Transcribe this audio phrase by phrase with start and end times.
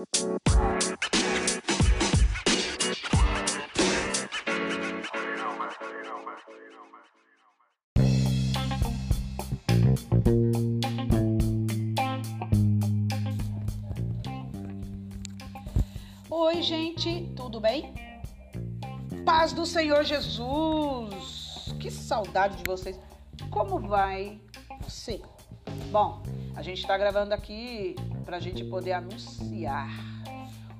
[0.00, 0.06] Oi,
[16.62, 17.92] gente, tudo bem?
[19.26, 21.74] Paz do Senhor Jesus!
[21.78, 22.98] Que saudade de vocês!
[23.50, 24.40] Como vai
[24.80, 25.20] você?
[25.92, 26.22] Bom,
[26.56, 27.96] a gente está gravando aqui
[28.30, 29.90] para a gente poder anunciar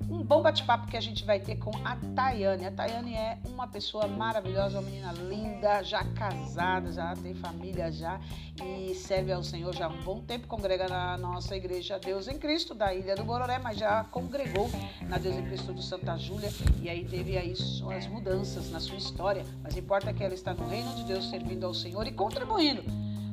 [0.09, 2.65] um bom bate-papo que a gente vai ter com a Tayane.
[2.65, 8.21] A Tayane é uma pessoa maravilhosa, uma menina linda, já casada, já tem família já
[8.65, 12.39] e serve ao Senhor já há um bom tempo, congrega na nossa igreja Deus em
[12.39, 14.71] Cristo da Ilha do Bororé, mas já congregou
[15.09, 18.97] na Deus em Cristo do Santa Júlia e aí teve aí suas mudanças na sua
[18.97, 22.85] história, mas importa que ela está no reino de Deus servindo ao Senhor e contribuindo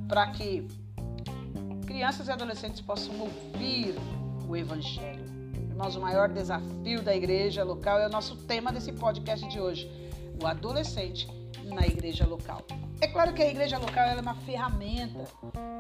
[0.08, 0.68] para que
[1.88, 3.96] crianças e adolescentes possam ouvir
[4.48, 5.28] o evangelho
[5.78, 9.88] Irmãos, o maior desafio da igreja local é o nosso tema desse podcast de hoje:
[10.42, 11.28] o adolescente
[11.66, 12.66] na igreja local.
[13.00, 15.24] É claro que a igreja local é uma ferramenta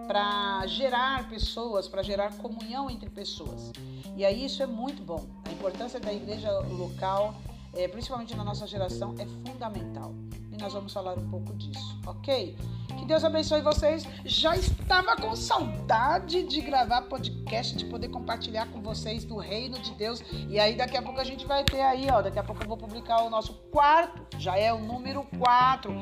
[0.07, 3.71] para gerar pessoas, para gerar comunhão entre pessoas.
[4.15, 5.25] E aí isso é muito bom.
[5.45, 7.33] A importância da igreja local,
[7.77, 10.13] é, principalmente na nossa geração, é fundamental.
[10.51, 12.57] E nós vamos falar um pouco disso, ok?
[12.97, 14.07] Que Deus abençoe vocês.
[14.25, 19.93] Já estava com saudade de gravar podcast, de poder compartilhar com vocês do reino de
[19.93, 20.23] Deus.
[20.49, 22.21] E aí daqui a pouco a gente vai ter aí, ó.
[22.21, 25.93] Daqui a pouco eu vou publicar o nosso quarto, já é o número 4.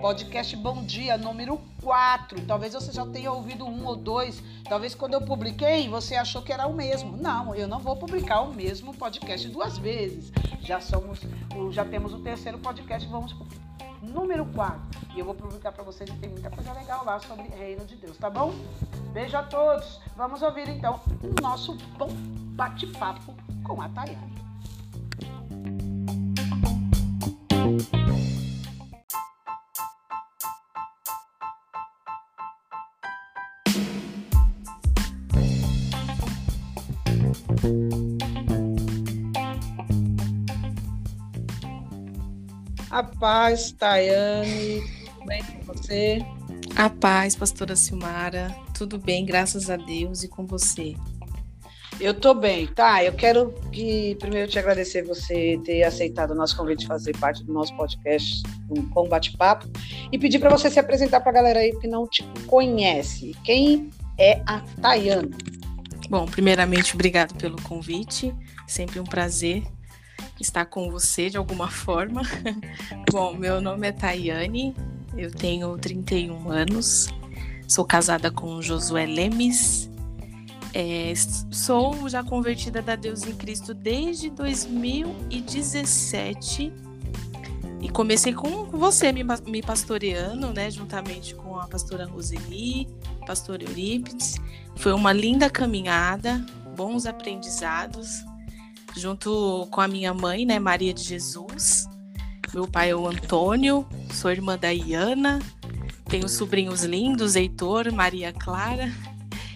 [0.00, 2.46] Podcast Bom Dia, número 4.
[2.46, 4.42] Talvez você já tenha ouvido um ou dois.
[4.68, 7.16] Talvez quando eu publiquei, você achou que era o mesmo.
[7.16, 10.32] Não, eu não vou publicar o mesmo podcast duas vezes.
[10.60, 11.20] Já somos,
[11.70, 13.34] já temos o terceiro podcast, vamos
[14.02, 14.80] número 4.
[15.14, 17.96] E eu vou publicar para vocês que tem muita coisa legal lá sobre Reino de
[17.96, 18.52] Deus, tá bom?
[19.12, 20.00] Beijo a todos.
[20.16, 22.08] Vamos ouvir então o nosso bom
[22.56, 24.33] bate-papo com a Tayane.
[43.24, 46.22] Paz, Tayane, tudo bem com você?
[46.76, 50.94] A paz, pastora Silmara, tudo bem, graças a Deus e com você.
[51.98, 53.02] Eu tô bem, tá?
[53.02, 57.42] Eu quero que primeiro te agradecer você ter aceitado o nosso convite de fazer parte
[57.44, 59.70] do nosso podcast, um bom bate-papo,
[60.12, 63.34] e pedir para você se apresentar para a galera aí que não te conhece.
[63.42, 65.30] Quem é a Tayane?
[66.10, 68.34] Bom, primeiramente, obrigado pelo convite.
[68.66, 69.62] Sempre um prazer
[70.40, 72.22] estar com você de alguma forma.
[73.10, 74.74] Bom, meu nome é Tayane,
[75.16, 77.08] eu tenho 31 anos,
[77.68, 79.88] sou casada com Josué Lemes,
[80.72, 81.12] é,
[81.50, 86.72] sou já convertida da Deus em Cristo desde 2017
[87.80, 92.88] e comecei com você me, me pastoreando, né, juntamente com a pastora Roseli,
[93.26, 94.36] pastor Eurípides.
[94.74, 98.24] Foi uma linda caminhada, bons aprendizados
[98.96, 101.88] junto com a minha mãe, né, Maria de Jesus.
[102.52, 105.40] Meu pai é o Antônio, sou irmã da Iana,
[106.08, 108.92] tenho sobrinhos lindos, Heitor, Maria Clara.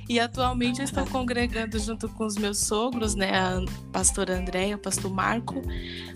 [0.09, 3.63] E atualmente eu estou congregando junto com os meus sogros, né, a
[3.93, 5.63] pastora Andréia, o pastor Marco,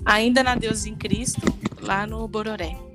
[0.05, 1.43] ainda na Deus em Cristo,
[1.81, 2.92] lá no Bororé.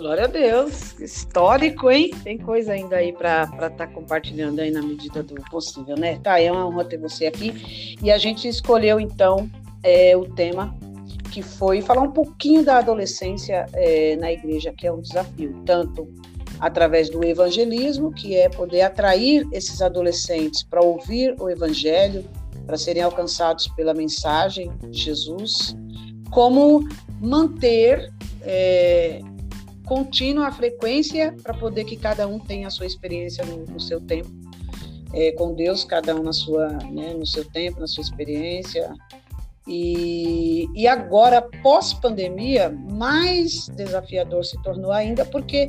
[0.00, 0.98] Glória a Deus.
[0.98, 2.10] Histórico, hein?
[2.24, 6.18] Tem coisa ainda aí para estar tá compartilhando aí na medida do possível, né?
[6.22, 7.98] Tá, é uma honra ter você aqui.
[8.02, 9.50] E a gente escolheu, então,
[9.82, 10.74] é, o tema
[11.30, 16.08] que foi falar um pouquinho da adolescência é, na igreja, que é um desafio, tanto
[16.58, 22.24] através do evangelismo, que é poder atrair esses adolescentes para ouvir o evangelho,
[22.66, 25.76] para serem alcançados pela mensagem de Jesus,
[26.30, 26.88] como
[27.20, 28.10] manter
[28.42, 29.20] é,
[29.90, 34.00] contínua a frequência para poder que cada um tenha a sua experiência no, no seu
[34.00, 34.30] tempo
[35.12, 38.94] é, com Deus, cada um na sua, né, no seu tempo, na sua experiência.
[39.66, 45.68] E, e agora, pós-pandemia, mais desafiador se tornou ainda, porque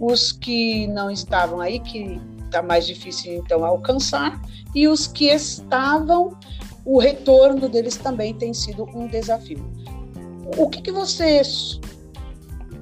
[0.00, 4.40] os que não estavam aí, que está mais difícil então alcançar,
[4.74, 6.38] e os que estavam,
[6.86, 9.62] o retorno deles também tem sido um desafio.
[10.56, 11.42] O que, que você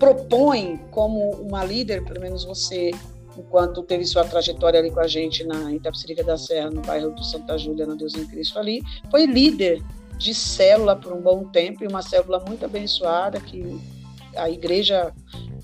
[0.00, 2.91] propõe como uma líder, pelo menos você,
[3.37, 7.23] enquanto teve sua trajetória ali com a gente na Itapecerica da Serra, no bairro do
[7.23, 9.81] Santa Júlia, no Deus em Cristo ali, foi líder
[10.19, 13.79] de célula por um bom tempo e uma célula muito abençoada que
[14.37, 15.12] a igreja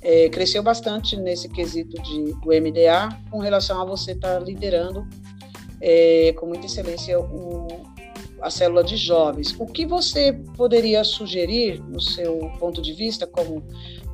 [0.02, 5.06] é, cresceu bastante nesse quesito de, do MDA com relação a você estar tá liderando
[5.80, 7.68] é, com muita excelência o,
[8.40, 9.54] a célula de jovens.
[9.58, 13.62] O que você poderia sugerir, no seu ponto de vista, como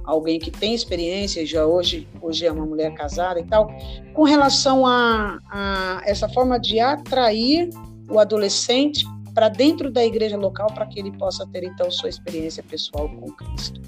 [0.05, 3.69] alguém que tem experiência, já hoje, hoje é uma mulher casada e tal,
[4.15, 7.71] com relação a, a essa forma de atrair
[8.11, 9.05] o adolescente
[9.35, 13.31] para dentro da igreja local para que ele possa ter então sua experiência pessoal com
[13.33, 13.81] Cristo?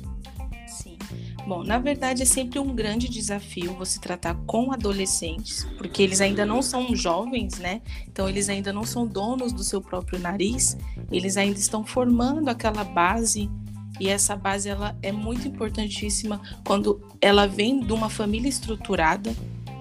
[1.46, 6.46] Bom, na verdade é sempre um grande desafio você tratar com adolescentes, porque eles ainda
[6.46, 7.82] não são jovens, né?
[8.08, 10.74] Então eles ainda não são donos do seu próprio nariz,
[11.12, 13.50] eles ainda estão formando aquela base
[14.00, 19.34] e essa base ela é muito importantíssima quando ela vem de uma família estruturada,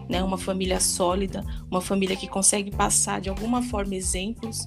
[0.09, 0.21] né?
[0.23, 4.65] Uma família sólida, uma família que consegue passar de alguma forma exemplos,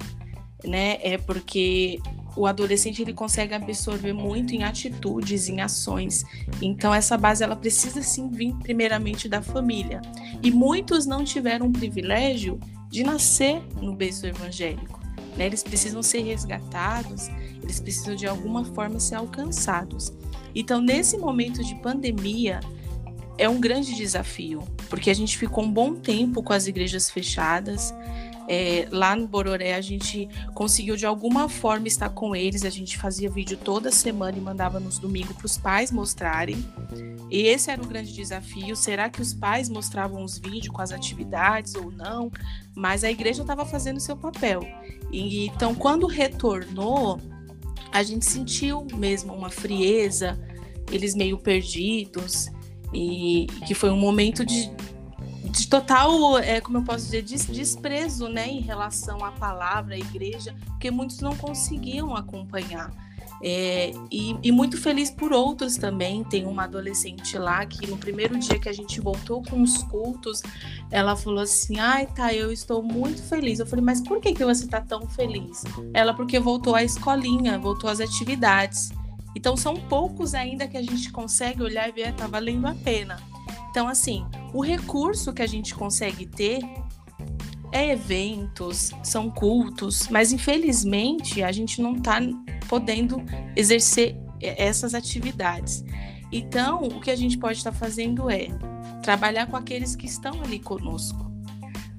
[0.64, 0.98] né?
[1.00, 2.00] É porque
[2.36, 6.24] o adolescente ele consegue absorver muito em atitudes, em ações.
[6.60, 10.02] Então essa base ela precisa sim vir primeiramente da família.
[10.42, 12.58] E muitos não tiveram o privilégio
[12.88, 15.05] de nascer no berço evangélico.
[15.36, 15.46] Né?
[15.46, 17.28] Eles precisam ser resgatados,
[17.62, 20.12] eles precisam de alguma forma ser alcançados.
[20.54, 22.60] Então nesse momento de pandemia
[23.38, 27.92] é um grande desafio, porque a gente ficou um bom tempo com as igrejas fechadas,
[28.48, 32.64] é, lá no Bororé a gente conseguiu de alguma forma estar com eles.
[32.64, 36.64] A gente fazia vídeo toda semana e mandava nos domingos para os pais mostrarem.
[37.30, 38.76] E esse era o grande desafio.
[38.76, 42.30] Será que os pais mostravam os vídeos com as atividades ou não?
[42.74, 44.60] Mas a igreja estava fazendo o seu papel.
[45.16, 47.18] E, então, quando retornou,
[47.90, 50.38] a gente sentiu mesmo uma frieza,
[50.92, 52.50] eles meio perdidos,
[52.92, 54.70] e que foi um momento de,
[55.44, 60.54] de total, é, como eu posso dizer, desprezo né, em relação à palavra, à igreja,
[60.66, 62.90] porque muitos não conseguiam acompanhar.
[63.42, 66.24] É, e, e, muito feliz por outros também.
[66.24, 70.42] Tem uma adolescente lá que no primeiro dia que a gente voltou com os cultos,
[70.90, 73.58] ela falou assim: Ai, tá, eu estou muito feliz.
[73.58, 75.64] Eu falei, mas por que, que você está tão feliz?
[75.92, 78.90] Ela, porque voltou à escolinha, voltou às atividades.
[79.34, 83.18] Então são poucos ainda que a gente consegue olhar e ver, tá valendo a pena.
[83.70, 84.24] Então, assim,
[84.54, 86.60] o recurso que a gente consegue ter
[87.72, 92.20] é eventos, são cultos, mas infelizmente a gente não está
[92.68, 93.22] podendo
[93.54, 95.84] exercer essas atividades.
[96.30, 98.48] Então, o que a gente pode estar tá fazendo é
[99.02, 101.26] trabalhar com aqueles que estão ali conosco.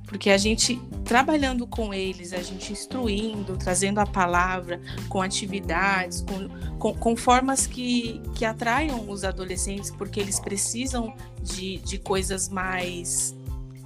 [0.05, 6.77] Porque a gente, trabalhando com eles, a gente instruindo, trazendo a palavra, com atividades, com,
[6.77, 13.35] com, com formas que, que atraiam os adolescentes, porque eles precisam de, de coisas mais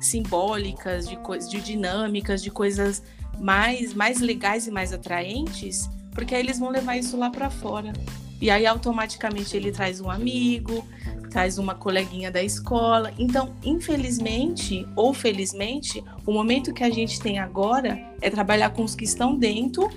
[0.01, 1.17] simbólicas, de,
[1.49, 3.01] de dinâmicas, de coisas
[3.39, 7.93] mais, mais legais e mais atraentes, porque aí eles vão levar isso lá para fora.
[8.41, 10.85] E aí automaticamente ele traz um amigo,
[11.29, 13.13] traz uma coleguinha da escola.
[13.17, 18.95] Então, infelizmente ou felizmente, o momento que a gente tem agora é trabalhar com os
[18.95, 19.89] que estão dentro,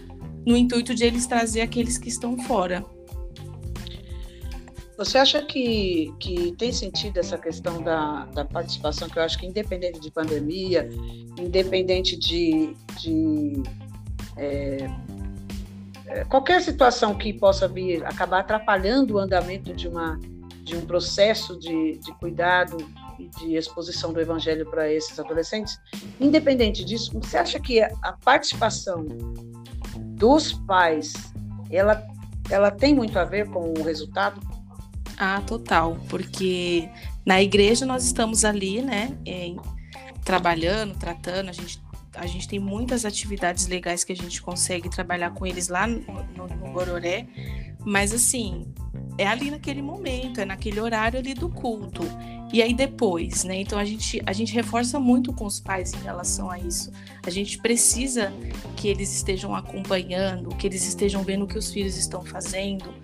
[0.47, 2.85] no intuito de eles trazer aqueles que estão fora.
[4.97, 9.47] Você acha que, que tem sentido essa questão da, da participação, que eu acho que
[9.47, 10.89] independente de pandemia,
[11.39, 13.63] independente de, de
[14.37, 14.89] é,
[16.07, 20.19] é qualquer situação que possa vir acabar atrapalhando o andamento de uma
[20.65, 22.79] de um processo de, de cuidado
[23.19, 25.79] e de exposição do evangelho para esses adolescentes,
[26.19, 29.05] independente disso, você acha que a participação
[30.17, 31.13] dos pais,
[31.71, 32.03] ela,
[32.51, 34.41] ela tem muito a ver com o resultado?
[35.17, 36.89] Ah, total, porque
[37.25, 39.57] na igreja nós estamos ali, né, em,
[40.25, 41.83] trabalhando, tratando, a gente
[42.17, 46.01] a gente tem muitas atividades legais que a gente consegue trabalhar com eles lá no,
[46.37, 47.27] no, no Bororé,
[47.85, 48.73] mas assim,
[49.19, 52.03] é ali naquele momento, é naquele horário ali do culto.
[52.53, 53.61] E aí depois, né?
[53.61, 56.93] Então a gente, a gente reforça muito com os pais em relação a isso.
[57.27, 58.33] A gente precisa
[58.77, 62.95] que eles estejam acompanhando, que eles estejam vendo o que os filhos estão fazendo,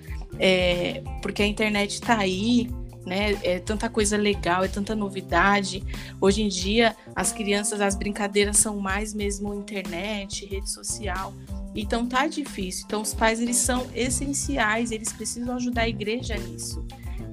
[0.41, 2.71] é, porque a internet está aí,
[3.05, 3.39] né?
[3.43, 5.85] É tanta coisa legal, é tanta novidade.
[6.21, 11.35] Hoje em dia, as crianças, as brincadeiras são mais mesmo internet, rede social.
[11.75, 12.85] Então tá difícil.
[12.87, 16.85] Então os pais eles são essenciais, eles precisam ajudar a igreja nisso.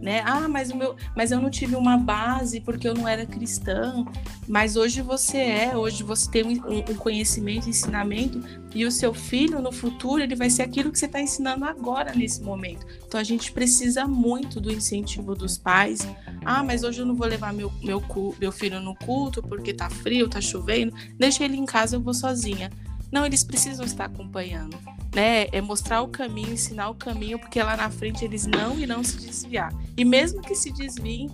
[0.08, 0.22] Né?
[0.24, 4.06] Ah, mas o meu, mas eu não tive uma base porque eu não era cristã.
[4.48, 8.42] Mas hoje você é, hoje você tem um, um conhecimento, ensinamento
[8.74, 12.14] e o seu filho no futuro ele vai ser aquilo que você está ensinando agora
[12.16, 12.88] nesse momento.
[13.06, 16.08] Então a gente precisa muito do incentivo dos pais.
[16.46, 18.02] Ah, mas hoje eu não vou levar meu meu,
[18.40, 20.96] meu filho no culto porque tá frio, tá chovendo.
[21.18, 22.70] Deixa ele em casa, eu vou sozinha.
[23.12, 24.78] Não, eles precisam estar acompanhando,
[25.16, 25.48] né?
[25.52, 29.18] É mostrar o caminho, ensinar o caminho, porque lá na frente eles não irão se
[29.18, 29.74] desviar.
[29.96, 31.30] E mesmo que se desviem,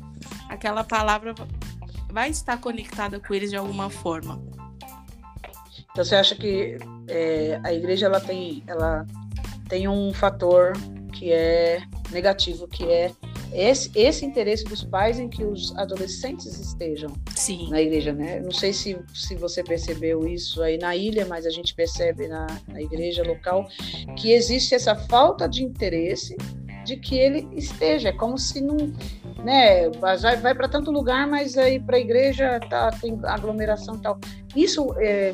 [0.49, 1.33] aquela palavra
[2.11, 4.41] vai estar conectada com eles de alguma forma.
[5.91, 6.77] Então você acha que
[7.07, 9.05] é, a igreja ela tem, ela
[9.67, 10.73] tem um fator
[11.11, 13.11] que é negativo, que é
[13.53, 17.69] esse, esse interesse dos pais em que os adolescentes estejam Sim.
[17.69, 18.39] na igreja, né?
[18.39, 22.47] Não sei se, se você percebeu isso aí na ilha, mas a gente percebe na,
[22.67, 23.67] na igreja local
[24.17, 26.35] que existe essa falta de interesse
[26.83, 28.09] de que ele esteja.
[28.09, 28.77] É como se não.
[29.43, 34.01] Né, vai, vai para tanto lugar, mas aí para a igreja tá, tem aglomeração e
[34.01, 34.19] tal.
[34.55, 35.33] Isso é,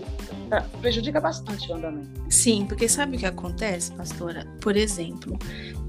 [0.49, 2.09] tá, prejudica bastante o andamento.
[2.29, 4.47] Sim, porque sabe o que acontece, pastora?
[4.61, 5.37] Por exemplo,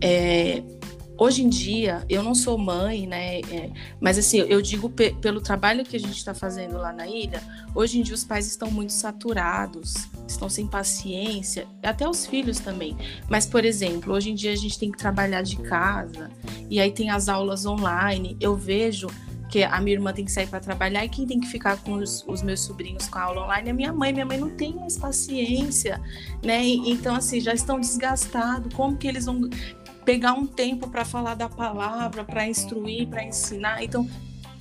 [0.02, 0.62] é,
[1.20, 3.40] hoje em dia, eu não sou mãe, né?
[3.40, 7.06] É, mas assim, eu digo pe pelo trabalho que a gente está fazendo lá na
[7.06, 7.42] ilha,
[7.74, 12.96] hoje em dia os pais estão muito saturados, estão sem paciência, até os filhos também.
[13.28, 16.30] Mas, por exemplo, hoje em dia a gente tem que trabalhar de casa,
[16.70, 18.36] e aí tem as aulas online.
[18.40, 19.08] Eu vejo
[19.50, 21.94] que a minha irmã tem que sair para trabalhar e quem tem que ficar com
[21.94, 24.12] os, os, meus sobrinhos com a aula online é minha mãe.
[24.12, 26.00] Minha mãe não tem mais paciência,
[26.42, 26.64] né?
[26.64, 28.72] E, então, assim, já estão desgastados.
[28.72, 29.40] Como que eles vão
[30.04, 33.83] pegar um tempo para falar da palavra, para instruir, para ensinar.
[33.83, 34.09] Então,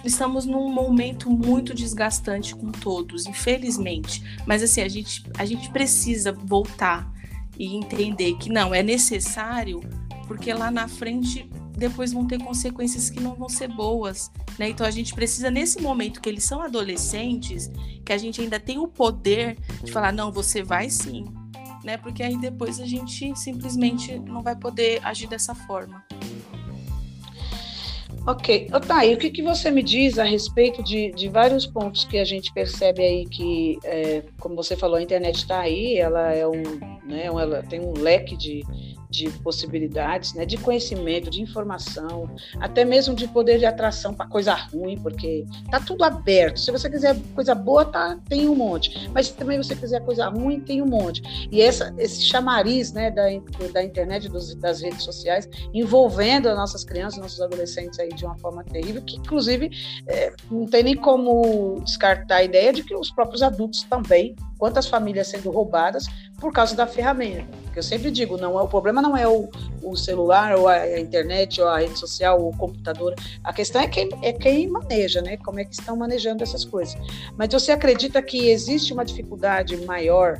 [0.03, 4.23] estamos num momento muito desgastante com todos, infelizmente.
[4.45, 7.11] Mas assim, a gente, a gente precisa voltar
[7.57, 9.81] e entender que não é necessário,
[10.27, 14.69] porque lá na frente depois vão ter consequências que não vão ser boas, né?
[14.69, 17.71] Então a gente precisa nesse momento que eles são adolescentes,
[18.05, 21.25] que a gente ainda tem o poder de falar não, você vai sim,
[21.83, 21.97] né?
[21.97, 26.03] Porque aí depois a gente simplesmente não vai poder agir dessa forma.
[28.27, 28.67] Ok.
[28.73, 32.25] Otávio, o que, que você me diz a respeito de, de vários pontos que a
[32.25, 36.61] gente percebe aí que, é, como você falou, a internet está aí, ela é um,
[37.05, 38.63] né, ela tem um leque de,
[39.09, 44.53] de possibilidades, né, de conhecimento, de informação, até mesmo de poder de atração para coisa
[44.53, 46.59] ruim, porque tá tudo aberto.
[46.59, 49.09] Se você quiser coisa boa, tá, tem um monte.
[49.13, 51.21] Mas se também você quiser coisa ruim, tem um monte.
[51.51, 53.23] E essa, esse chamariz né, da,
[53.73, 58.37] da internet, dos, das redes sociais, envolvendo as nossas crianças, nossos adolescentes aí de uma
[58.37, 59.71] forma terrível, que inclusive
[60.07, 64.87] é, não tem nem como descartar a ideia de que os próprios adultos também, quantas
[64.87, 66.05] famílias sendo roubadas
[66.39, 67.45] por causa da ferramenta.
[67.63, 69.49] Porque eu sempre digo, não é o problema não é o,
[69.81, 73.15] o celular ou a, internet ou a rede social ou o computador.
[73.43, 75.37] A questão é quem, é quem maneja, né?
[75.37, 76.95] Como é que estão manejando essas coisas.
[77.37, 80.39] Mas você acredita que existe uma dificuldade maior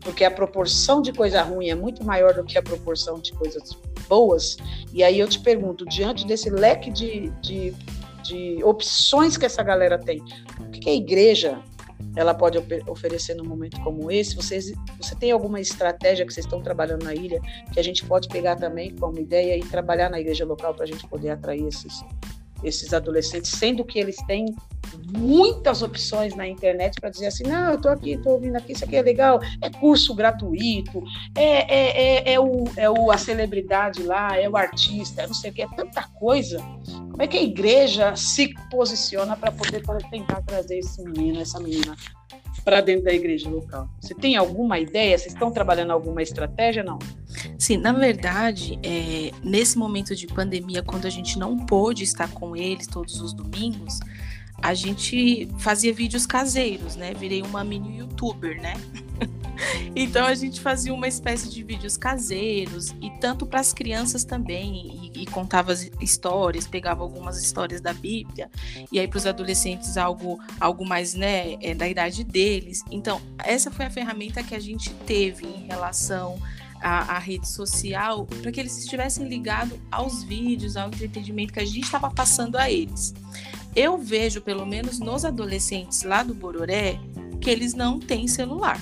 [0.00, 3.70] porque a proporção de coisa ruim é muito maior do que a proporção de coisas
[4.06, 4.58] boas.
[4.92, 7.74] E aí eu te pergunto, diante desse leque de, de,
[8.22, 10.22] de opções que essa galera tem,
[10.60, 11.58] o que a igreja
[12.16, 14.36] ela pode oferecer num momento como esse?
[14.36, 17.40] Vocês, você tem alguma estratégia que vocês estão trabalhando na ilha
[17.72, 20.86] que a gente pode pegar também como ideia e trabalhar na igreja local para a
[20.86, 22.02] gente poder atrair esses,
[22.64, 24.46] esses adolescentes, sendo que eles têm
[25.16, 28.84] muitas opções na internet para dizer assim, não, eu estou aqui, estou ouvindo aqui, isso
[28.84, 31.02] aqui é legal, é curso gratuito,
[31.34, 35.34] é, é, é, é, o, é o, a celebridade lá, é o artista, é não
[35.34, 36.58] sei o que, é tanta coisa.
[37.10, 41.96] Como é que a igreja se posiciona para poder tentar trazer esse menino, essa menina
[42.62, 43.88] para dentro da igreja local?
[44.00, 45.16] Você tem alguma ideia?
[45.16, 46.82] Vocês estão trabalhando alguma estratégia?
[46.82, 46.98] Não?
[47.58, 52.56] Sim, na verdade, é, nesse momento de pandemia, quando a gente não pôde estar com
[52.56, 53.98] eles todos os domingos,
[54.62, 57.12] a gente fazia vídeos caseiros, né?
[57.14, 58.74] Virei uma mini youtuber, né?
[59.94, 65.10] então a gente fazia uma espécie de vídeos caseiros e tanto para as crianças também
[65.14, 68.50] e, e, contava histórias, pegava algumas histórias da Bíblia
[68.90, 72.82] e aí para os adolescentes algo algo mais né é, da idade deles.
[72.90, 76.38] Então essa foi a ferramenta que a gente teve em relação
[76.80, 81.64] à, à rede social para que eles estivessem ligados aos vídeos, ao entretenimento que a
[81.64, 83.14] gente estava passando a eles.
[83.76, 86.98] Eu vejo, pelo menos nos adolescentes lá do Bororé,
[87.40, 88.80] que eles não têm celular.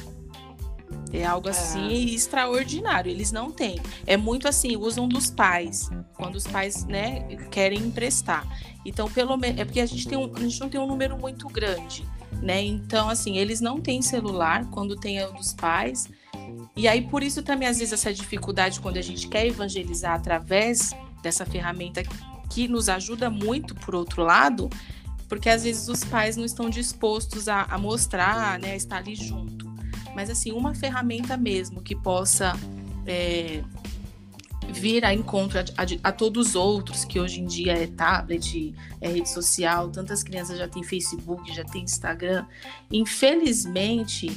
[1.13, 1.51] É algo é.
[1.51, 2.15] assim é.
[2.15, 3.11] extraordinário.
[3.11, 3.81] Eles não têm.
[4.07, 8.47] É muito assim, usam dos pais, quando os pais, né, querem emprestar.
[8.85, 11.17] Então, pelo menos é porque a gente tem um, a gente não tem um número
[11.19, 12.05] muito grande,
[12.43, 12.63] né?
[12.63, 16.09] Então, assim, eles não têm celular quando tem o dos pais.
[16.75, 20.93] E aí por isso também às vezes essa dificuldade quando a gente quer evangelizar através
[21.23, 22.03] dessa ferramenta
[22.53, 24.69] que nos ajuda muito por outro lado,
[25.29, 29.15] porque às vezes os pais não estão dispostos a, a mostrar, né, a estar ali
[29.15, 29.73] junto
[30.15, 32.55] mas assim, uma ferramenta mesmo que possa
[33.07, 33.63] é,
[34.69, 38.75] vir a encontro a, a, a, todos os outros, que hoje em dia é tablet,
[39.01, 42.45] é rede social, tantas crianças já têm Facebook, já têm Instagram.
[42.91, 44.31] Infelizmente,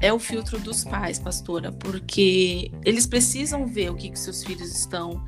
[0.00, 4.70] é o filtro dos pais, pastora, porque eles precisam ver o que, que seus filhos
[4.74, 5.24] estão,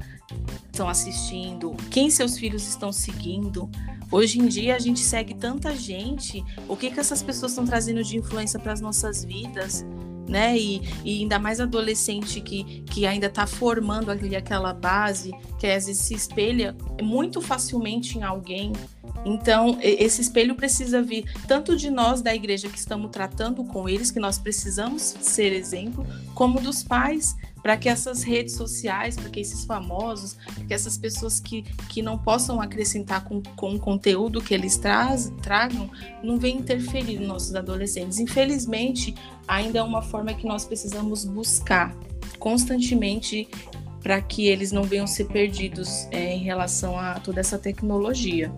[0.66, 3.68] estão assistindo, quem seus filhos estão seguindo.
[4.10, 8.02] Hoje em dia a gente segue tanta gente, o que, que essas pessoas estão trazendo
[8.02, 9.84] de influência para as nossas vidas?
[10.30, 10.56] né?
[10.56, 15.86] E, e, ainda mais adolescente que, que ainda está formando ali aquela base, que às
[15.86, 18.72] vezes se espelha muito facilmente em alguém.
[19.24, 24.10] Então, esse espelho precisa vir tanto de nós da igreja que estamos tratando com eles,
[24.10, 29.40] que nós precisamos ser exemplo, como dos pais, para que essas redes sociais, para que
[29.40, 30.36] esses famosos,
[30.66, 35.32] que essas pessoas que, que não possam acrescentar com, com o conteúdo que eles traz,
[35.42, 35.90] tragam,
[36.22, 38.18] não venham interferir nos nossos adolescentes.
[38.18, 39.14] Infelizmente,
[39.46, 41.94] ainda é uma forma que nós precisamos buscar
[42.38, 43.48] constantemente
[44.02, 48.50] para que eles não venham ser perdidos é, em relação a toda essa tecnologia.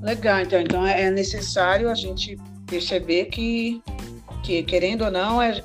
[0.00, 2.36] Legal, então, então é necessário a gente
[2.66, 3.82] perceber que,
[4.42, 5.62] que querendo ou não, é,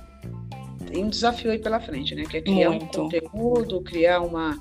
[0.87, 2.23] tem um desafio aí pela frente, né?
[2.23, 2.85] Que é criar Muito.
[2.85, 4.57] um conteúdo, criar uma,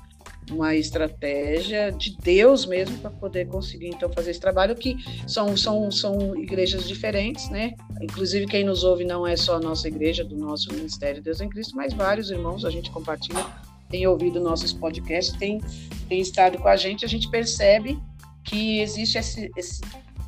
[0.51, 5.91] uma estratégia de Deus mesmo para poder conseguir então fazer esse trabalho que são, são,
[5.91, 7.73] são igrejas diferentes, né?
[8.01, 11.49] Inclusive quem nos ouve não é só a nossa igreja do nosso ministério Deus em
[11.49, 13.45] Cristo, mas vários irmãos a gente compartilha,
[13.89, 15.61] tem ouvido nossos podcasts, tem,
[16.07, 17.99] tem estado com a gente, a gente percebe
[18.43, 19.81] que existe esse, esse,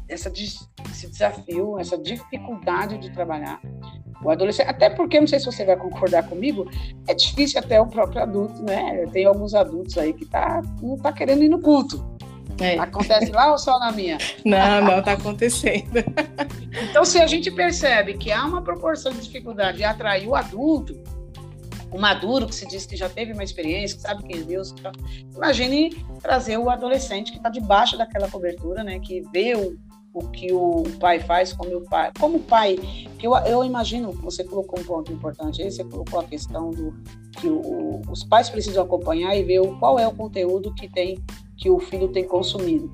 [0.10, 0.32] essa,
[0.92, 3.62] esse desafio, essa dificuldade de trabalhar
[4.24, 6.70] o adolescente, até porque, não sei se você vai concordar comigo,
[7.08, 9.06] é difícil até o próprio adulto, né?
[9.14, 12.06] Tem alguns adultos aí que tá, não tá querendo ir no culto.
[12.60, 12.78] É.
[12.78, 14.18] Acontece lá ou só na minha?
[14.44, 16.04] Não, não tá acontecendo.
[16.90, 21.02] então, se a gente percebe que há uma proporção de dificuldade de atrair o adulto,
[21.90, 24.76] o maduro que se diz que já teve uma experiência, que sabe quem é Deus,
[25.34, 29.00] imagine trazer o adolescente que está debaixo daquela cobertura, né?
[29.00, 29.78] Que vê o,
[30.20, 32.12] o que o pai faz como o pai.
[32.20, 32.78] Como pai,
[33.18, 36.94] que eu, eu imagino, você colocou um ponto importante aí, você colocou a questão do
[37.40, 41.20] que o, os pais precisam acompanhar e ver qual é o conteúdo que tem
[41.58, 42.90] que o filho tem consumido.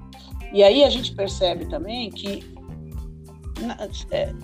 [0.51, 2.55] E aí a gente percebe também que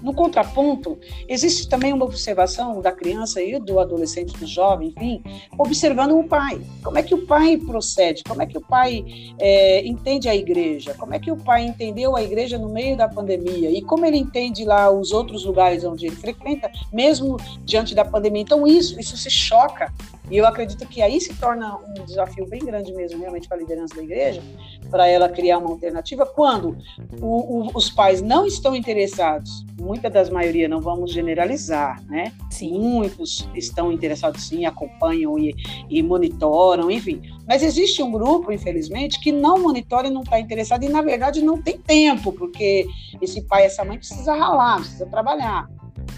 [0.01, 5.23] no contraponto, existe também uma observação da criança e do adolescente, do jovem, enfim,
[5.57, 6.61] observando o pai.
[6.83, 8.23] Como é que o pai procede?
[8.23, 9.03] Como é que o pai
[9.37, 10.93] é, entende a igreja?
[10.93, 13.69] Como é que o pai entendeu a igreja no meio da pandemia?
[13.69, 18.41] E como ele entende lá os outros lugares onde ele frequenta, mesmo diante da pandemia?
[18.41, 19.93] Então, isso, isso se choca.
[20.31, 23.59] E eu acredito que aí se torna um desafio bem grande mesmo, realmente, para a
[23.59, 24.41] liderança da igreja,
[24.89, 26.77] para ela criar uma alternativa, quando
[27.21, 32.31] o, o, os pais não estão interessados, muita das maioria, não vamos generalizar, né?
[32.49, 32.79] Sim.
[32.79, 35.53] Muitos estão interessados sim, acompanham e,
[35.89, 37.21] e monitoram, enfim.
[37.45, 41.41] Mas existe um grupo, infelizmente, que não monitora e não está interessado, e na verdade
[41.41, 42.87] não tem tempo, porque
[43.21, 45.69] esse pai, essa mãe precisa ralar, precisa trabalhar.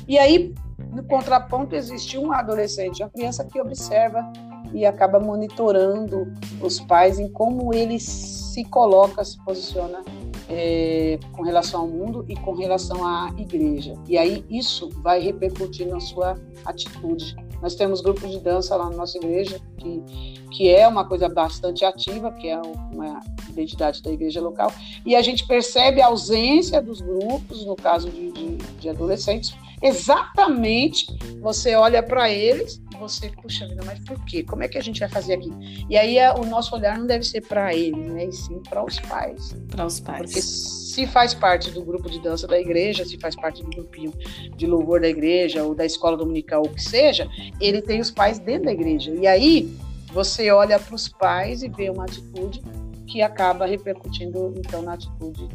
[0.07, 0.53] E aí,
[0.93, 4.31] no contraponto, existe um adolescente, uma criança que observa
[4.73, 10.01] e acaba monitorando os pais em como ele se coloca, se posiciona
[10.49, 13.95] é, com relação ao mundo e com relação à igreja.
[14.07, 17.35] E aí isso vai repercutir na sua atitude.
[17.61, 20.03] Nós temos grupos de dança lá na nossa igreja, que,
[20.51, 22.59] que é uma coisa bastante ativa, que é
[22.91, 24.71] uma identidade da igreja local,
[25.05, 31.07] e a gente percebe a ausência dos grupos, no caso de, de, de adolescentes, exatamente
[31.41, 34.43] você olha para eles você, puxa vida, mas por quê?
[34.43, 35.51] Como é que a gente vai fazer aqui?
[35.89, 38.25] E aí a, o nosso olhar não deve ser para eles, né?
[38.25, 39.53] E sim para os pais.
[39.69, 40.21] Para os pais.
[40.21, 44.13] Porque se faz parte do grupo de dança da igreja, se faz parte do grupinho
[44.55, 47.27] de louvor da igreja ou da escola dominical, ou o que seja,
[47.59, 49.11] ele tem os pais dentro da igreja.
[49.11, 49.75] E aí
[50.13, 52.61] você olha para os pais e vê uma atitude
[53.05, 55.49] que acaba repercutindo então na atitude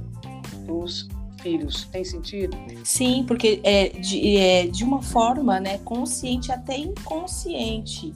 [0.66, 1.08] dos
[1.40, 1.85] filhos.
[1.90, 2.57] Tem sentido?
[2.85, 8.14] Sim, porque é de, é, de uma forma né, consciente até inconsciente.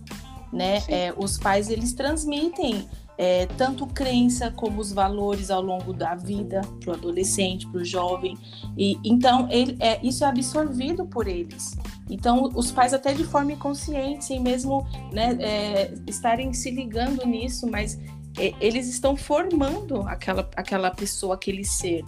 [0.53, 0.83] Né?
[0.89, 6.61] É, os pais eles transmitem é, tanto crença como os valores ao longo da vida
[6.81, 8.37] para o adolescente, para o jovem.
[8.77, 11.77] E então ele, é, isso é absorvido por eles.
[12.11, 17.67] Então os pais até de forma inconsciente, sem mesmo né, é, estarem se ligando nisso,
[17.71, 17.99] mas
[18.39, 22.05] é, eles estão formando aquela, aquela pessoa, aquele ser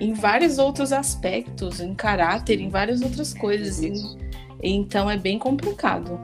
[0.00, 3.80] em vários outros aspectos, em caráter, em várias outras coisas.
[4.62, 6.18] então é bem complicado.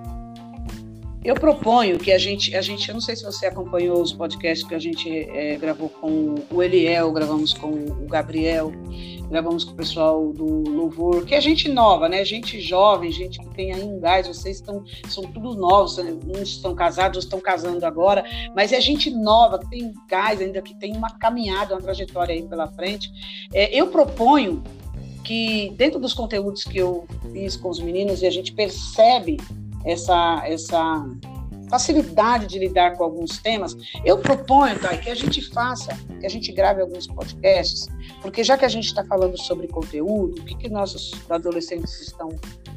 [1.22, 4.66] Eu proponho que a gente, a gente, eu não sei se você acompanhou os podcasts
[4.66, 8.72] que a gente é, gravou com o Eliel, gravamos com o Gabriel,
[9.28, 12.24] gravamos com o pessoal do Louvor, que é gente nova, né?
[12.24, 16.74] Gente jovem, gente que tem aí um gás, vocês estão, são todos novos, uns estão
[16.74, 18.24] casados, estão casando agora,
[18.56, 22.42] mas é gente nova, que tem gás ainda, que tem uma caminhada, uma trajetória aí
[22.42, 23.12] pela frente.
[23.52, 24.62] É, eu proponho
[25.22, 29.37] que dentro dos conteúdos que eu fiz com os meninos e a gente percebe
[29.85, 31.07] essa, essa
[31.71, 36.29] facilidade de lidar com alguns temas, eu proponho, Thay, que a gente faça, que a
[36.29, 37.87] gente grave alguns podcasts,
[38.21, 42.29] porque já que a gente está falando sobre conteúdo, o que, que nossos adolescentes estão,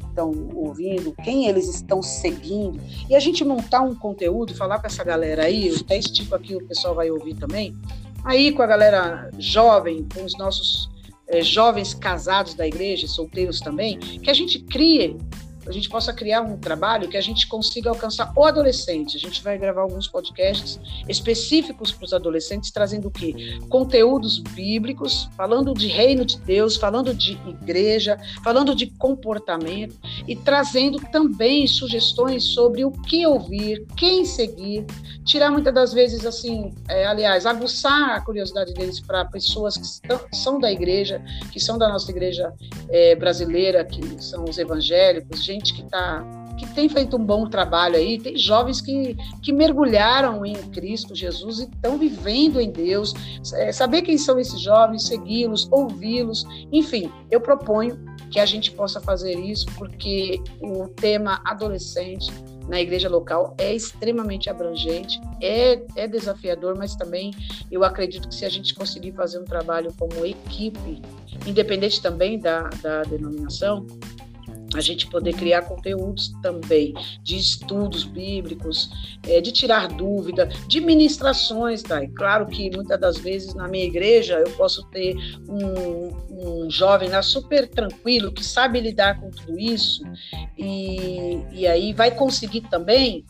[0.06, 5.02] estão ouvindo, quem eles estão seguindo, e a gente montar um conteúdo, falar com essa
[5.02, 7.74] galera aí, até esse tipo aqui o pessoal vai ouvir também,
[8.24, 10.88] aí com a galera jovem, com os nossos
[11.26, 15.16] é, jovens casados da igreja, solteiros também, que a gente crie
[15.66, 19.16] a gente possa criar um trabalho que a gente consiga alcançar o adolescente.
[19.16, 23.58] A gente vai gravar alguns podcasts específicos para os adolescentes, trazendo o quê?
[23.68, 29.96] Conteúdos bíblicos, falando de reino de Deus, falando de igreja, falando de comportamento
[30.28, 34.84] e trazendo também sugestões sobre o que ouvir, quem seguir,
[35.24, 40.20] tirar muitas das vezes assim, é, aliás, aguçar a curiosidade deles para pessoas que estão,
[40.32, 42.52] são da igreja, que são da nossa igreja
[42.90, 46.24] é, brasileira, que são os evangélicos, gente que está
[46.56, 51.58] que tem feito um bom trabalho aí, tem jovens que, que mergulharam em Cristo Jesus
[51.58, 53.12] e estão vivendo em Deus.
[53.54, 57.98] É, saber quem são esses jovens, segui-los, ouvi-los, enfim, eu proponho
[58.30, 62.32] que a gente possa fazer isso, porque o tema adolescente
[62.68, 67.30] na igreja local é extremamente abrangente, é, é desafiador, mas também
[67.70, 71.02] eu acredito que se a gente conseguir fazer um trabalho como equipe,
[71.46, 73.86] independente também da, da denominação,
[74.78, 78.90] a gente poder criar conteúdos também de estudos bíblicos,
[79.26, 82.02] é, de tirar dúvida, de ministrações, tá?
[82.02, 85.16] E claro que muitas das vezes na minha igreja eu posso ter
[85.48, 90.02] um, um jovem lá super tranquilo que sabe lidar com tudo isso
[90.56, 93.24] e, e aí vai conseguir também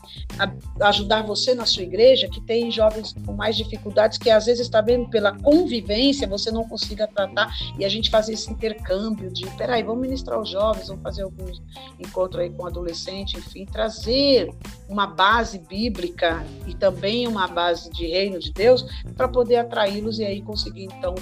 [0.81, 4.81] ajudar você na sua igreja que tem jovens com mais dificuldades que às vezes está
[4.81, 9.83] vendo pela convivência você não consiga tratar e a gente fazer esse intercâmbio de peraí,
[9.83, 11.61] vamos ministrar os jovens, vamos fazer alguns
[11.99, 14.49] encontros aí com adolescente, enfim, trazer
[14.87, 20.25] uma base bíblica e também uma base de reino de Deus para poder atraí-los e
[20.25, 21.15] aí conseguir então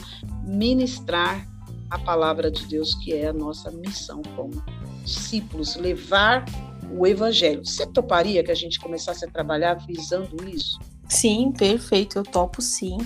[0.43, 1.47] ministrar
[1.93, 4.63] a palavra de Deus, que é a nossa missão como
[5.03, 6.43] discípulos, levar
[6.91, 7.63] o evangelho.
[7.63, 10.79] Você toparia que a gente começasse a trabalhar visando isso?
[11.07, 12.97] Sim, perfeito, eu topo sim.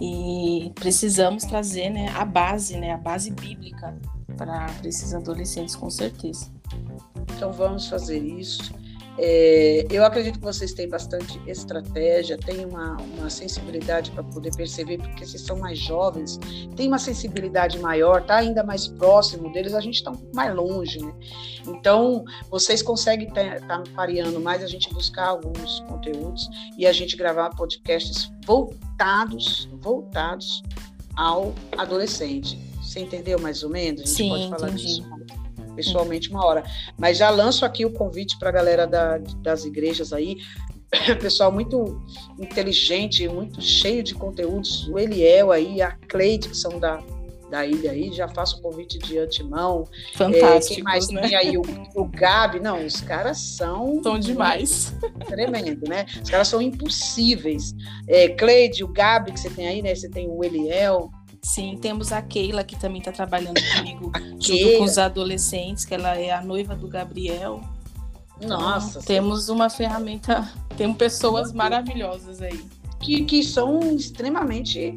[0.00, 3.94] E precisamos trazer né, a base, né, a base bíblica
[4.38, 6.50] para esses adolescentes, com certeza.
[7.36, 8.72] Então vamos fazer isso.
[9.22, 14.96] É, eu acredito que vocês têm bastante estratégia, têm uma, uma sensibilidade para poder perceber,
[14.96, 16.38] porque vocês são mais jovens,
[16.74, 20.54] tem uma sensibilidade maior, tá ainda mais próximo deles, a gente está um pouco mais
[20.54, 21.14] longe, né?
[21.66, 26.92] Então, vocês conseguem estar tá, tá pareando mais, a gente buscar alguns conteúdos e a
[26.92, 30.62] gente gravar podcasts voltados, voltados
[31.14, 32.58] ao adolescente.
[32.82, 34.00] Você entendeu mais ou menos?
[34.00, 34.86] A gente Sim, pode falar entendi.
[34.86, 35.39] disso
[35.80, 36.62] pessoalmente uma hora.
[36.98, 40.36] Mas já lanço aqui o convite para a galera da, das igrejas aí,
[41.20, 42.00] pessoal muito
[42.38, 47.02] inteligente, muito cheio de conteúdos, o Eliel aí, a Cleide, que são da,
[47.50, 49.86] da ilha aí, já faço o convite de antemão.
[50.14, 50.72] Fantástico.
[50.72, 51.22] É, quem mais né?
[51.22, 51.58] tem aí?
[51.58, 51.62] O,
[51.94, 54.00] o Gabi, não, os caras são.
[54.02, 54.94] São demais.
[55.26, 56.06] Tremendo, né?
[56.22, 57.74] Os caras são impossíveis.
[58.08, 59.94] É, Cleide, o Gabi que você tem aí, né?
[59.94, 61.10] Você tem o Eliel.
[61.42, 66.16] Sim, temos a Keila, que também está trabalhando comigo, junto com os adolescentes, que ela
[66.16, 67.62] é a noiva do Gabriel.
[68.40, 72.62] Então, Nossa, temos uma ferramenta, temos pessoas maravilhosas aí.
[73.00, 74.96] que, que são extremamente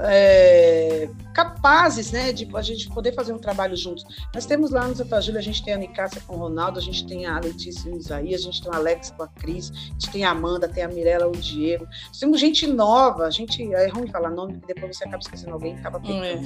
[0.00, 4.04] é, capazes, né, de a gente poder fazer um trabalho juntos.
[4.34, 6.82] Nós temos lá no Santa Júlia, a gente tem a Nicásia com o Ronaldo, a
[6.82, 9.70] gente tem a Letícia e o Isaías, a gente tem o Alex com a Cris,
[9.70, 11.86] a gente tem a Amanda, tem a Mirella, o Diego.
[12.08, 15.52] Nós temos gente nova, a gente, é ruim falar nome, porque depois você acaba esquecendo
[15.52, 16.24] alguém, acaba pecando.
[16.24, 16.40] É.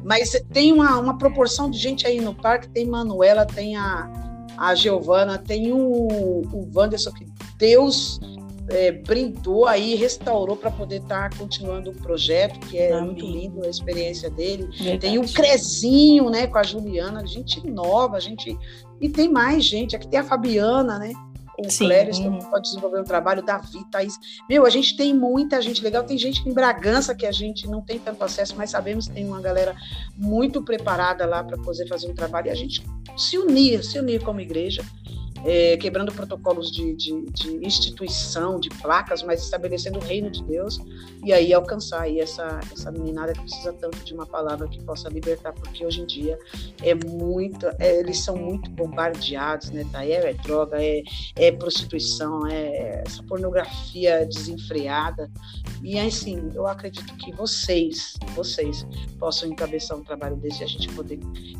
[0.02, 4.10] Mas tem uma, uma proporção de gente aí no parque, tem Manuela, tem a,
[4.56, 7.26] a Giovana, tem o, o Wanderson, que
[7.58, 8.18] Deus
[8.70, 13.06] é, brindou aí, restaurou para poder estar continuando o projeto, que é Amém.
[13.06, 14.64] muito lindo a experiência dele.
[14.70, 14.98] Verdade.
[14.98, 18.56] Tem o Crezinho, né, com a Juliana, gente nova, gente.
[19.00, 21.12] E tem mais gente, aqui tem a Fabiana, né?
[21.56, 21.86] Com o Sim.
[21.86, 22.24] Cléris Uhum.
[22.24, 24.14] também pode desenvolver um trabalho, Davi, Thaís.
[24.48, 27.82] Meu, a gente tem muita gente legal, tem gente em Bragança que a gente não
[27.82, 29.74] tem tanto acesso, mas sabemos que tem uma galera
[30.16, 32.82] muito preparada lá para poder fazer um trabalho e a gente
[33.16, 34.82] se unir, se unir como igreja
[35.44, 40.78] é, quebrando protocolos de, de, de, instituição, de placas, mas estabelecendo o reino de Deus
[41.24, 45.08] e aí alcançar aí essa, essa meninada que precisa tanto de uma palavra que possa
[45.08, 46.38] libertar, porque hoje em dia
[46.82, 50.04] é muito, é, eles são muito bombardeados, né, tá?
[50.04, 51.02] É, é droga, é,
[51.36, 55.30] é prostituição, é essa pornografia desenfreada
[55.82, 58.86] e assim, eu acredito que vocês, vocês
[59.18, 61.18] possam encabeçar um trabalho desse e a gente poder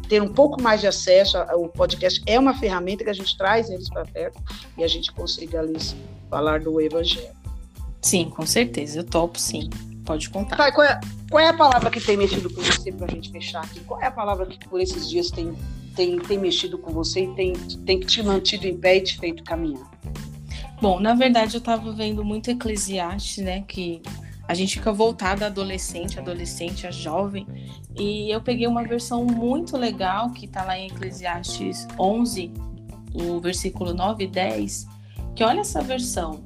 [0.09, 3.70] ter um pouco mais de acesso ao podcast é uma ferramenta que a gente traz
[3.71, 4.43] eles para perto
[4.77, 5.77] e a gente consiga ali
[6.29, 7.35] falar do evangelho.
[8.03, 9.69] Sim, com certeza, eu topo sim.
[10.05, 10.57] Pode contar.
[10.57, 13.31] Tá, qual, é, qual é a palavra que tem mexido com você para a gente
[13.31, 13.81] fechar aqui?
[13.81, 15.55] Qual é a palavra que por esses dias tem,
[15.95, 19.45] tem, tem mexido com você e tem, tem te mantido em pé e te feito
[19.45, 19.89] caminhar?
[20.81, 23.63] Bom, na verdade eu estava vendo muito Eclesiastes, né?
[23.69, 24.01] Que
[24.49, 27.47] a gente fica voltado a adolescente, adolescente, a jovem.
[27.97, 32.53] E eu peguei uma versão muito legal que está lá em Eclesiastes 11,
[33.15, 34.87] o versículo 9 e 10,
[35.35, 36.43] que olha essa versão.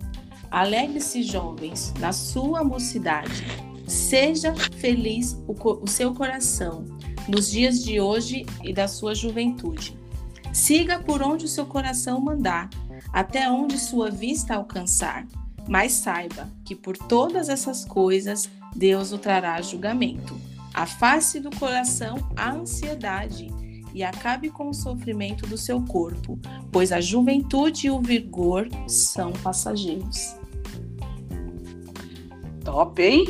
[0.50, 3.44] Alegre-se, jovens, na sua mocidade.
[3.86, 6.84] Seja feliz o, o seu coração
[7.28, 9.98] nos dias de hoje e da sua juventude.
[10.52, 12.70] Siga por onde o seu coração mandar,
[13.12, 15.26] até onde sua vista alcançar.
[15.68, 20.38] Mas saiba que por todas essas coisas Deus o trará julgamento.
[20.72, 23.48] Afaste do coração a ansiedade
[23.94, 26.38] e acabe com o sofrimento do seu corpo,
[26.72, 30.34] pois a juventude e o vigor são passageiros.
[32.64, 33.26] Top, hein?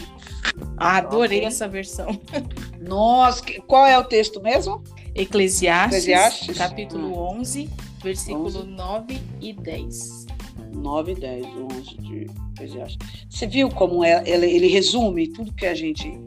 [0.76, 2.08] Ah, adorei Top, essa versão.
[2.80, 4.82] Nossa, qual é o texto mesmo?
[5.14, 6.58] Eclesiastes, Eclesiastes.
[6.58, 7.38] capítulo hum.
[7.40, 7.68] 11,
[8.02, 8.64] versículo 11.
[8.64, 10.26] 9 e 10.
[10.74, 12.98] 9 e 10, 11 de Eclesiastes.
[13.28, 16.20] Você viu como é, ele, ele resume tudo que a gente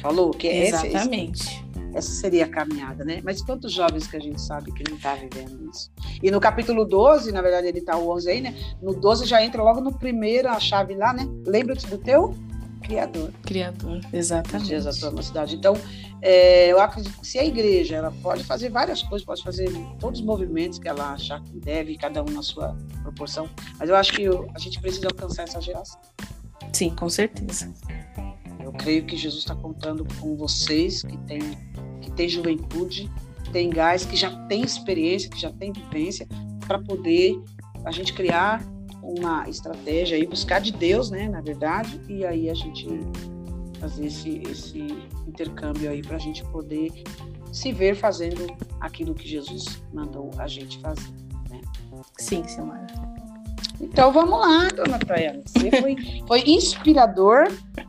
[0.00, 0.30] falou?
[0.30, 1.42] Que é Exatamente.
[1.42, 1.61] Esse,
[1.94, 3.20] essa seria a caminhada, né?
[3.22, 5.90] Mas quantos jovens que a gente sabe que não está vivendo isso?
[6.22, 8.54] E no capítulo 12, na verdade ele está o 11 aí, né?
[8.80, 11.28] No 12 já entra logo no primeiro a chave lá, né?
[11.46, 12.34] Lembra-te do teu
[12.82, 13.32] Criador.
[13.44, 14.66] Criador, exatamente.
[14.66, 15.56] Dias da tua cidade.
[15.56, 15.74] Então,
[16.20, 20.20] é, eu acredito que se a igreja ela pode fazer várias coisas, pode fazer todos
[20.20, 24.12] os movimentos que ela achar que deve, cada um na sua proporção, mas eu acho
[24.12, 26.00] que eu, a gente precisa alcançar essa geração.
[26.72, 27.72] Sim, com certeza.
[28.62, 31.40] Eu creio que Jesus está contando com vocês que têm
[32.02, 33.10] que tem juventude,
[33.52, 36.26] tem gás, que já tem experiência, que já tem vivência,
[36.66, 37.40] para poder
[37.84, 38.62] a gente criar
[39.02, 42.86] uma estratégia e buscar de Deus, né, na verdade, e aí a gente
[43.80, 44.86] fazer esse, esse
[45.26, 46.92] intercâmbio aí para a gente poder
[47.52, 48.46] se ver fazendo
[48.80, 51.12] aquilo que Jesus mandou a gente fazer.
[51.50, 51.60] Né?
[52.16, 52.86] Sim, Silmara.
[53.80, 55.42] Então vamos lá, dona Tayana.
[55.44, 57.48] Você foi, foi inspirador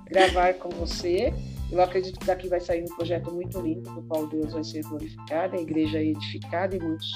[0.09, 1.31] gravar com você.
[1.73, 4.83] Eu acredito que daqui vai sair um projeto muito lindo, do qual Deus vai ser
[4.83, 7.11] glorificado, a igreja é edificada e muitos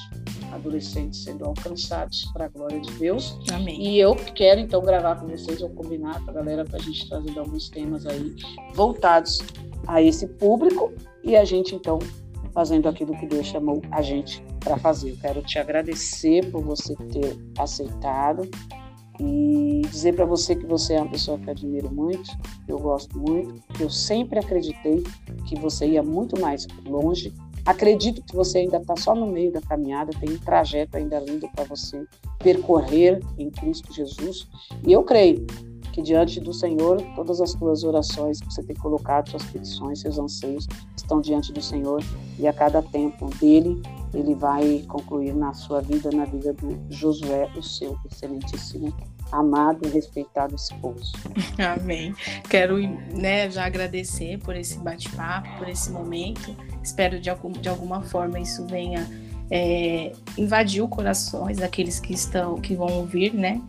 [0.52, 3.38] adolescentes sendo alcançados para a glória de Deus.
[3.54, 3.80] Amém.
[3.80, 7.08] E eu quero então gravar com vocês, ou combinar com a galera para a gente
[7.08, 8.34] trazer alguns temas aí
[8.74, 9.38] voltados
[9.86, 10.92] a esse público
[11.24, 12.00] e a gente então
[12.52, 15.12] fazendo aquilo que Deus chamou a gente para fazer.
[15.12, 18.50] Eu quero te agradecer por você ter aceitado
[19.20, 22.30] e dizer para você que você é uma pessoa que eu admiro muito,
[22.66, 25.04] que eu gosto muito, que eu sempre acreditei
[25.46, 27.34] que você ia muito mais longe.
[27.66, 31.50] Acredito que você ainda está só no meio da caminhada, tem um trajeto ainda lindo
[31.50, 32.06] para você
[32.40, 34.48] percorrer em Cristo Jesus.
[34.86, 35.46] E eu creio
[35.98, 40.20] que diante do Senhor, todas as tuas orações que você tem colocado, suas petições, seus
[40.20, 42.04] anseios, estão diante do Senhor
[42.38, 43.82] e a cada tempo dele,
[44.14, 48.94] ele vai concluir na sua vida, na vida do Josué, o seu excelentíssimo
[49.32, 51.14] amado e respeitado esposo.
[51.60, 52.14] Amém.
[52.50, 56.56] Quero né, já agradecer por esse bate-papo, por esse momento.
[56.82, 59.08] Espero de, algum, de alguma forma isso venha
[59.52, 63.62] é, invadir o corações daqueles que estão, que vão ouvir, né?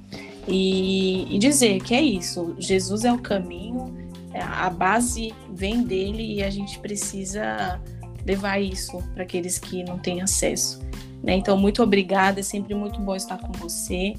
[0.46, 2.54] E, e dizer que é isso.
[2.58, 3.94] Jesus é o caminho,
[4.34, 7.80] a base vem dele e a gente precisa
[8.24, 10.80] levar isso para aqueles que não têm acesso.
[11.22, 11.34] Né?
[11.34, 14.14] Então, muito obrigada, é sempre muito bom estar com você.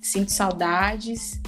[0.00, 1.40] Sinto saudades.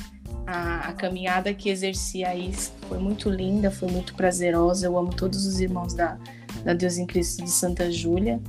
[0.46, 2.52] A, a, caminhada que exerci aí
[2.88, 4.86] foi muito linda, foi muito prazerosa.
[4.86, 6.18] Eu amo todos os irmãos da,
[6.64, 8.40] da Deus em Cristo de Santa Júlia.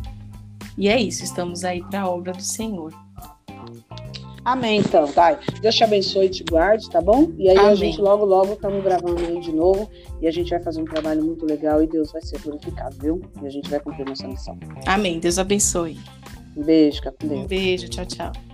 [0.77, 2.93] E é isso, estamos aí para a obra do Senhor.
[4.43, 5.39] Amém, então, tá?
[5.61, 7.31] Deus te abençoe e te guarde, tá bom?
[7.37, 7.71] E aí Amém.
[7.71, 10.85] a gente logo, logo estamos gravando aí de novo e a gente vai fazer um
[10.85, 13.21] trabalho muito legal e Deus vai ser glorificado, viu?
[13.41, 14.57] E a gente vai cumprir nossa missão.
[14.87, 15.19] Amém.
[15.19, 15.97] Deus abençoe.
[16.57, 17.41] Um beijo, fica com Deus.
[17.41, 18.50] Um beijo, tchau, tchau.